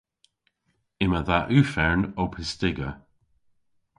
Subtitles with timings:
[1.03, 2.89] Yma dha ufern ow pystiga.